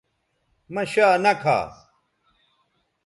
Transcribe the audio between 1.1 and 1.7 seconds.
نہ کھا